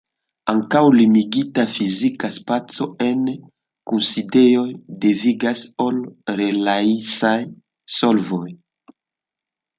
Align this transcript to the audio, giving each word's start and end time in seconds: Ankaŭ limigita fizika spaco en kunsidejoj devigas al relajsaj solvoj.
Ankaŭ 0.51 0.79
limigita 0.93 1.65
fizika 1.73 2.29
spaco 2.37 2.87
en 3.09 3.21
kunsidejoj 3.91 4.65
devigas 5.05 5.63
al 5.87 6.01
relajsaj 6.41 7.37
solvoj. 7.99 8.45